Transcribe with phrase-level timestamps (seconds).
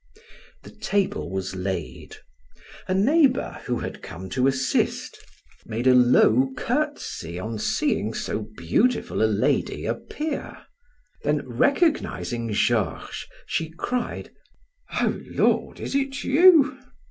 [0.63, 2.15] The table was laid.
[2.87, 5.23] A neighbor, who had come to assist,
[5.63, 10.57] made a low courtesy on seeing so beautiful a lady appear;
[11.21, 14.31] then recognizing Georges, she cried:
[14.99, 16.79] "Oh Lord, is it you?"